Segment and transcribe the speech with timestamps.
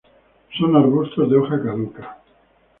[0.57, 2.17] Son arbustos de hoja caduca.